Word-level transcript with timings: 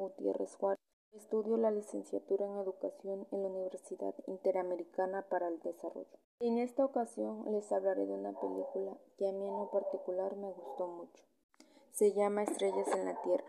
Gutiérrez 0.00 0.56
Juárez. 0.56 0.80
Estudio 1.12 1.58
la 1.58 1.70
licenciatura 1.70 2.46
en 2.46 2.56
Educación 2.56 3.26
en 3.32 3.42
la 3.42 3.48
Universidad 3.48 4.14
Interamericana 4.26 5.26
para 5.28 5.48
el 5.48 5.60
Desarrollo. 5.60 6.18
En 6.38 6.56
esta 6.56 6.86
ocasión 6.86 7.44
les 7.52 7.70
hablaré 7.70 8.06
de 8.06 8.14
una 8.14 8.32
película 8.32 8.96
que 9.18 9.28
a 9.28 9.32
mí 9.32 9.46
en 9.46 9.58
lo 9.58 9.70
particular 9.70 10.36
me 10.36 10.50
gustó 10.52 10.86
mucho. 10.86 11.22
Se 11.92 12.14
llama 12.14 12.44
Estrellas 12.44 12.88
en 12.94 13.04
la 13.04 13.20
Tierra. 13.20 13.44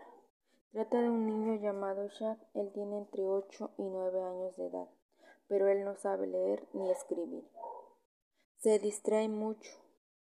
Trata 0.72 1.00
de 1.00 1.08
un 1.08 1.24
niño 1.24 1.54
llamado 1.54 2.06
Shad. 2.08 2.36
Él 2.52 2.70
tiene 2.74 2.98
entre 2.98 3.26
8 3.26 3.70
y 3.78 3.84
9 3.84 4.22
años 4.22 4.56
de 4.56 4.66
edad, 4.66 4.88
pero 5.48 5.68
él 5.68 5.84
no 5.84 5.96
sabe 5.96 6.26
leer 6.26 6.68
ni 6.74 6.90
escribir. 6.90 7.48
Se 8.58 8.78
distrae 8.78 9.30
mucho. 9.30 9.70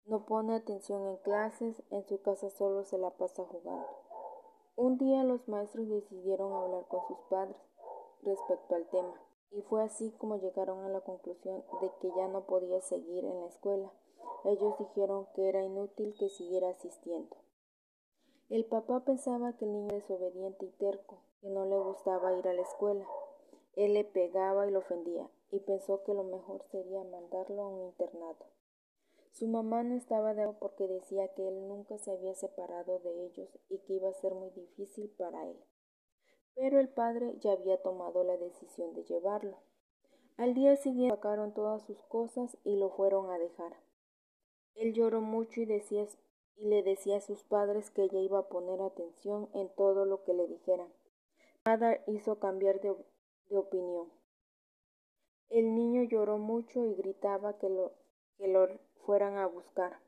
No 0.06 0.26
pone 0.26 0.54
atención 0.54 1.08
en 1.08 1.16
clases, 1.16 1.82
en 1.90 2.06
su 2.06 2.22
casa 2.22 2.50
solo 2.50 2.84
se 2.84 2.98
la 2.98 3.10
pasa 3.10 3.42
jugando. 3.42 3.88
Un 4.76 4.98
día 4.98 5.22
los 5.22 5.46
maestros 5.46 5.88
decidieron 5.88 6.52
hablar 6.52 6.84
con 6.88 7.06
sus 7.06 7.18
padres 7.30 7.56
respecto 8.22 8.74
al 8.74 8.88
tema, 8.88 9.14
y 9.52 9.62
fue 9.62 9.84
así 9.84 10.10
como 10.18 10.36
llegaron 10.38 10.84
a 10.84 10.88
la 10.88 11.00
conclusión 11.00 11.62
de 11.80 11.92
que 12.00 12.10
ya 12.16 12.26
no 12.26 12.44
podía 12.46 12.80
seguir 12.80 13.24
en 13.24 13.40
la 13.40 13.46
escuela. 13.46 13.92
Ellos 14.42 14.76
dijeron 14.80 15.28
que 15.36 15.48
era 15.48 15.62
inútil 15.62 16.16
que 16.18 16.28
siguiera 16.28 16.70
asistiendo. 16.70 17.36
El 18.50 18.64
papá 18.64 19.04
pensaba 19.04 19.52
que 19.56 19.64
el 19.64 19.72
niño 19.72 19.90
era 19.90 19.98
desobediente 19.98 20.66
y 20.66 20.70
terco, 20.70 21.18
que 21.40 21.50
no 21.50 21.66
le 21.66 21.78
gustaba 21.78 22.36
ir 22.36 22.48
a 22.48 22.52
la 22.52 22.62
escuela. 22.62 23.06
Él 23.76 23.94
le 23.94 24.02
pegaba 24.02 24.66
y 24.66 24.72
lo 24.72 24.80
ofendía, 24.80 25.30
y 25.52 25.60
pensó 25.60 26.02
que 26.02 26.14
lo 26.14 26.24
mejor 26.24 26.64
sería 26.72 27.04
mandarlo 27.04 27.62
a 27.62 27.68
un 27.68 27.82
internado. 27.82 28.44
Su 29.34 29.48
mamá 29.48 29.82
no 29.82 29.96
estaba 29.96 30.32
de 30.32 30.42
acuerdo 30.42 30.60
porque 30.60 30.86
decía 30.86 31.26
que 31.34 31.48
él 31.48 31.66
nunca 31.66 31.98
se 31.98 32.12
había 32.12 32.36
separado 32.36 33.00
de 33.00 33.26
ellos 33.26 33.48
y 33.68 33.80
que 33.80 33.94
iba 33.94 34.08
a 34.08 34.14
ser 34.14 34.32
muy 34.32 34.50
difícil 34.50 35.10
para 35.18 35.44
él. 35.50 35.56
Pero 36.54 36.78
el 36.78 36.88
padre 36.88 37.36
ya 37.40 37.50
había 37.50 37.82
tomado 37.82 38.22
la 38.22 38.36
decisión 38.36 38.94
de 38.94 39.02
llevarlo. 39.02 39.58
Al 40.36 40.54
día 40.54 40.76
siguiente 40.76 41.16
sacaron 41.16 41.52
todas 41.52 41.82
sus 41.82 42.00
cosas 42.04 42.56
y 42.62 42.76
lo 42.76 42.90
fueron 42.90 43.28
a 43.30 43.38
dejar. 43.38 43.76
Él 44.76 44.94
lloró 44.94 45.20
mucho 45.20 45.60
y, 45.60 45.64
decía, 45.64 46.06
y 46.54 46.66
le 46.66 46.84
decía 46.84 47.16
a 47.16 47.20
sus 47.20 47.42
padres 47.42 47.90
que 47.90 48.04
ella 48.04 48.20
iba 48.20 48.38
a 48.38 48.48
poner 48.48 48.80
atención 48.82 49.48
en 49.52 49.68
todo 49.74 50.04
lo 50.04 50.22
que 50.22 50.34
le 50.34 50.46
dijeran. 50.46 50.92
Nada 51.64 51.98
hizo 52.06 52.38
cambiar 52.38 52.80
de, 52.80 52.94
de 53.50 53.58
opinión. 53.58 54.12
El 55.48 55.74
niño 55.74 56.04
lloró 56.04 56.38
mucho 56.38 56.84
y 56.84 56.94
gritaba 56.94 57.58
que 57.58 57.68
lo, 57.68 57.94
que 58.38 58.46
lo 58.46 58.68
fueran 59.04 59.38
a 59.38 59.46
buscar. 59.46 60.00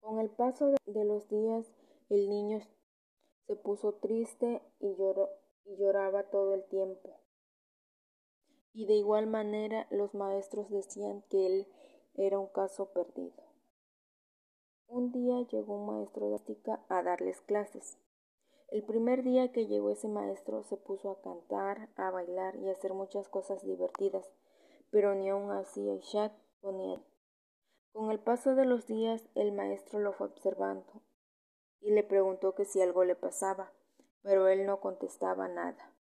Con 0.00 0.20
el 0.20 0.30
paso 0.30 0.72
de 0.86 1.04
los 1.04 1.28
días, 1.28 1.66
el 2.08 2.28
niño 2.28 2.60
se 3.46 3.56
puso 3.56 3.94
triste 3.94 4.62
y, 4.78 4.94
lloró, 4.96 5.30
y 5.64 5.76
lloraba 5.76 6.24
todo 6.30 6.54
el 6.54 6.64
tiempo. 6.64 7.20
Y 8.72 8.86
de 8.86 8.94
igual 8.94 9.26
manera 9.26 9.86
los 9.90 10.14
maestros 10.14 10.70
decían 10.70 11.22
que 11.30 11.46
él 11.46 11.66
era 12.14 12.38
un 12.38 12.48
caso 12.48 12.92
perdido. 12.92 13.42
Un 14.88 15.10
día 15.10 15.40
llegó 15.42 15.74
un 15.74 15.86
maestro 15.86 16.28
de 16.28 16.36
estica 16.36 16.84
a 16.88 17.02
darles 17.02 17.40
clases. 17.40 17.98
El 18.68 18.84
primer 18.84 19.22
día 19.22 19.50
que 19.50 19.66
llegó 19.66 19.90
ese 19.90 20.08
maestro 20.08 20.62
se 20.64 20.76
puso 20.76 21.10
a 21.10 21.20
cantar, 21.20 21.88
a 21.96 22.10
bailar 22.10 22.56
y 22.56 22.68
a 22.68 22.72
hacer 22.72 22.94
muchas 22.94 23.28
cosas 23.28 23.64
divertidas, 23.64 24.30
pero 24.90 25.14
ni 25.14 25.28
aun 25.28 25.50
así 25.50 25.88
el 25.88 26.00
chat 26.00 26.32
ponía 26.60 27.00
con 27.96 28.10
el 28.10 28.18
paso 28.18 28.54
de 28.54 28.66
los 28.66 28.86
días 28.86 29.26
el 29.34 29.52
maestro 29.52 29.98
lo 30.00 30.12
fue 30.12 30.26
observando 30.26 30.84
y 31.80 31.92
le 31.92 32.02
preguntó 32.04 32.54
que 32.54 32.66
si 32.66 32.82
algo 32.82 33.04
le 33.04 33.16
pasaba, 33.16 33.72
pero 34.20 34.48
él 34.48 34.66
no 34.66 34.80
contestaba 34.80 35.48
nada. 35.48 35.94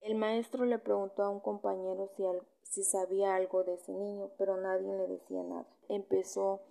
El 0.00 0.16
maestro 0.16 0.64
le 0.64 0.80
preguntó 0.80 1.22
a 1.22 1.28
un 1.28 1.38
compañero 1.38 2.10
si, 2.16 2.24
si 2.64 2.82
sabía 2.82 3.36
algo 3.36 3.62
de 3.62 3.74
ese 3.74 3.92
niño, 3.92 4.32
pero 4.36 4.56
nadie 4.56 4.92
le 4.96 5.06
decía 5.06 5.44
nada. 5.44 5.68
Empezó 5.88 6.62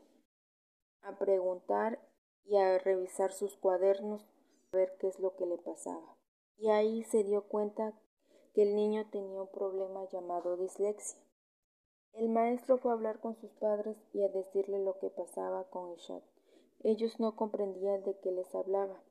a 1.01 1.17
preguntar 1.17 1.99
y 2.43 2.57
a 2.57 2.77
revisar 2.77 3.31
sus 3.31 3.55
cuadernos 3.55 4.27
a 4.73 4.75
ver 4.75 4.97
qué 4.99 5.07
es 5.07 5.19
lo 5.21 5.33
que 5.37 5.45
le 5.45 5.59
pasaba. 5.59 6.17
Y 6.57 6.69
ahí 6.71 7.05
se 7.05 7.23
dio 7.23 7.47
cuenta 7.47 7.93
que 8.53 8.63
el 8.63 8.75
niño 8.75 9.09
tenía 9.11 9.41
un 9.43 9.51
problema 9.51 10.03
llamado 10.09 10.57
dislexia. 10.57 11.21
El 12.13 12.29
maestro 12.29 12.77
fue 12.77 12.91
a 12.91 12.95
hablar 12.95 13.19
con 13.19 13.35
sus 13.35 13.51
padres 13.53 13.97
y 14.13 14.21
a 14.21 14.27
decirle 14.27 14.83
lo 14.83 14.99
que 14.99 15.09
pasaba 15.09 15.63
con 15.65 15.93
Ishad. 15.93 16.21
Ellos 16.83 17.19
no 17.19 17.35
comprendían 17.35 18.03
de 18.03 18.17
qué 18.19 18.31
les 18.31 18.53
hablaba. 18.53 19.01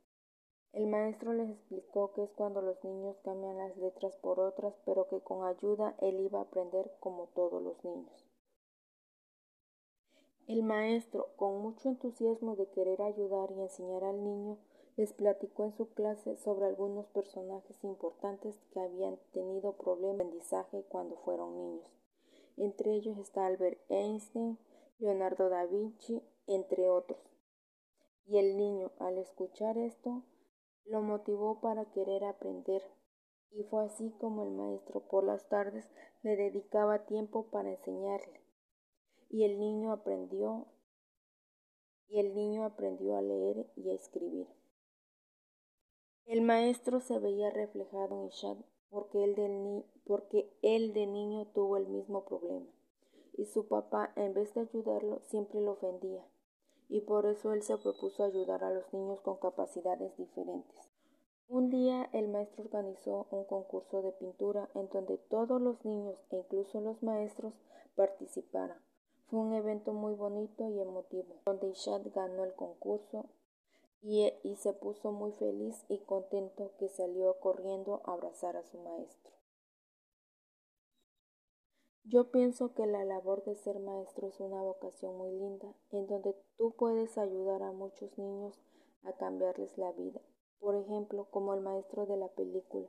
El 0.72 0.86
maestro 0.86 1.32
les 1.32 1.50
explicó 1.50 2.12
que 2.12 2.22
es 2.24 2.30
cuando 2.32 2.62
los 2.62 2.82
niños 2.84 3.16
cambian 3.24 3.58
las 3.58 3.76
letras 3.76 4.16
por 4.18 4.38
otras, 4.38 4.74
pero 4.84 5.08
que 5.08 5.20
con 5.20 5.44
ayuda 5.44 5.96
él 6.00 6.20
iba 6.20 6.38
a 6.38 6.42
aprender 6.42 6.92
como 7.00 7.26
todos 7.34 7.62
los 7.62 7.82
niños. 7.84 8.26
El 10.46 10.62
maestro, 10.62 11.28
con 11.36 11.62
mucho 11.62 11.88
entusiasmo 11.88 12.54
de 12.56 12.68
querer 12.70 13.02
ayudar 13.02 13.50
y 13.52 13.60
enseñar 13.60 14.04
al 14.04 14.22
niño, 14.22 14.58
les 14.96 15.12
platicó 15.12 15.64
en 15.64 15.72
su 15.72 15.88
clase 15.94 16.36
sobre 16.36 16.66
algunos 16.66 17.06
personajes 17.06 17.82
importantes 17.82 18.60
que 18.72 18.80
habían 18.80 19.16
tenido 19.32 19.72
problemas 19.72 20.18
de 20.18 20.24
aprendizaje 20.24 20.84
cuando 20.88 21.16
fueron 21.16 21.56
niños. 21.56 22.00
Entre 22.56 22.92
ellos 22.92 23.18
está 23.18 23.46
Albert 23.46 23.80
Einstein, 23.88 24.58
Leonardo 24.98 25.48
da 25.48 25.66
Vinci, 25.66 26.22
entre 26.46 26.88
otros. 26.88 27.20
Y 28.26 28.38
el 28.38 28.56
niño, 28.56 28.92
al 28.98 29.18
escuchar 29.18 29.78
esto, 29.78 30.22
lo 30.84 31.02
motivó 31.02 31.60
para 31.60 31.90
querer 31.92 32.24
aprender. 32.24 32.82
Y 33.50 33.64
fue 33.64 33.84
así 33.84 34.10
como 34.20 34.44
el 34.44 34.50
maestro 34.50 35.00
por 35.08 35.24
las 35.24 35.48
tardes 35.48 35.88
le 36.22 36.36
dedicaba 36.36 37.06
tiempo 37.06 37.50
para 37.50 37.70
enseñarle. 37.70 38.40
Y 39.28 39.44
el 39.44 39.58
niño 39.58 39.92
aprendió 39.92 40.66
y 42.08 42.18
el 42.18 42.34
niño 42.34 42.64
aprendió 42.64 43.16
a 43.16 43.22
leer 43.22 43.70
y 43.76 43.90
a 43.90 43.94
escribir. 43.94 44.48
El 46.26 46.42
maestro 46.42 47.00
se 47.00 47.18
veía 47.18 47.50
reflejado 47.50 48.16
en 48.16 48.26
Ishad 48.26 48.56
porque 48.90 49.24
él, 49.24 49.34
de 49.34 49.48
ni 49.48 49.84
porque 50.04 50.52
él 50.62 50.92
de 50.92 51.06
niño 51.06 51.46
tuvo 51.54 51.76
el 51.76 51.86
mismo 51.88 52.24
problema, 52.24 52.66
y 53.36 53.46
su 53.46 53.66
papá, 53.66 54.12
en 54.16 54.34
vez 54.34 54.52
de 54.54 54.62
ayudarlo, 54.62 55.20
siempre 55.24 55.60
lo 55.60 55.72
ofendía, 55.72 56.26
y 56.88 57.00
por 57.02 57.26
eso 57.26 57.52
él 57.52 57.62
se 57.62 57.78
propuso 57.78 58.24
ayudar 58.24 58.64
a 58.64 58.70
los 58.70 58.92
niños 58.92 59.20
con 59.20 59.36
capacidades 59.36 60.16
diferentes. 60.16 60.90
Un 61.48 61.68
día 61.68 62.08
el 62.12 62.28
maestro 62.28 62.62
organizó 62.64 63.26
un 63.30 63.44
concurso 63.44 64.02
de 64.02 64.12
pintura 64.12 64.68
en 64.74 64.88
donde 64.88 65.18
todos 65.18 65.60
los 65.60 65.84
niños 65.84 66.16
e 66.30 66.36
incluso 66.36 66.80
los 66.80 67.02
maestros 67.02 67.54
participaron. 67.96 68.76
Fue 69.26 69.40
un 69.40 69.52
evento 69.54 69.92
muy 69.92 70.14
bonito 70.14 70.68
y 70.68 70.80
emotivo, 70.80 71.34
donde 71.44 71.68
Ishad 71.68 72.02
ganó 72.14 72.44
el 72.44 72.54
concurso 72.54 73.26
y, 74.02 74.56
se 74.56 74.72
puso 74.72 75.12
muy 75.12 75.32
feliz 75.32 75.84
y 75.88 75.98
contento 75.98 76.72
que 76.78 76.88
salió 76.88 77.38
corriendo 77.38 78.02
a 78.04 78.12
abrazar 78.12 78.56
a 78.56 78.64
su 78.64 78.78
maestro. 78.78 79.32
Yo 82.04 82.30
pienso 82.30 82.74
que 82.74 82.86
la 82.86 83.04
labor 83.04 83.44
de 83.44 83.54
ser 83.54 83.78
maestro 83.78 84.28
es 84.28 84.40
una 84.40 84.60
vocación 84.62 85.16
muy 85.16 85.30
linda, 85.32 85.74
en 85.90 86.06
donde 86.06 86.34
tú 86.56 86.74
puedes 86.76 87.16
ayudar 87.18 87.62
a 87.62 87.72
muchos 87.72 88.16
niños 88.18 88.58
a 89.04 89.12
cambiarles 89.12 89.76
la 89.78 89.92
vida. 89.92 90.20
Por 90.58 90.74
ejemplo, 90.74 91.26
como 91.30 91.54
el 91.54 91.60
maestro 91.60 92.06
de 92.06 92.16
la 92.16 92.28
película, 92.28 92.88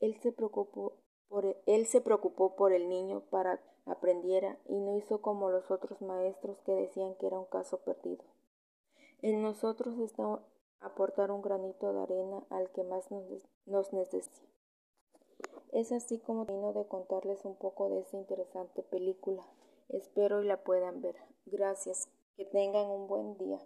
él 0.00 0.18
se 0.22 0.32
preocupó 0.32 0.94
por 1.28 1.44
el, 1.44 1.56
él 1.66 1.86
se 1.86 2.00
preocupó 2.00 2.56
por 2.56 2.72
el 2.72 2.88
niño 2.88 3.22
para 3.30 3.58
que 3.58 3.74
aprendiera 3.90 4.58
y 4.66 4.80
no 4.80 4.96
hizo 4.96 5.20
como 5.20 5.50
los 5.50 5.70
otros 5.70 6.00
maestros 6.00 6.60
que 6.62 6.72
decían 6.72 7.16
que 7.16 7.26
era 7.26 7.38
un 7.38 7.46
caso 7.46 7.78
perdido. 7.78 8.24
En 9.24 9.40
nosotros 9.40 9.98
está 10.00 10.38
aportar 10.80 11.30
un 11.30 11.40
granito 11.40 11.94
de 11.94 12.02
arena 12.02 12.44
al 12.50 12.70
que 12.72 12.84
más 12.84 13.10
nos, 13.10 13.24
nos 13.64 13.90
necesita. 13.94 14.46
Es 15.72 15.92
así 15.92 16.18
como 16.18 16.44
termino 16.44 16.74
de 16.74 16.86
contarles 16.86 17.42
un 17.46 17.56
poco 17.56 17.88
de 17.88 18.00
esta 18.00 18.18
interesante 18.18 18.82
película. 18.82 19.42
Espero 19.88 20.42
y 20.42 20.46
la 20.46 20.58
puedan 20.58 21.00
ver. 21.00 21.16
Gracias. 21.46 22.10
Que 22.36 22.44
tengan 22.44 22.84
un 22.90 23.08
buen 23.08 23.38
día. 23.38 23.58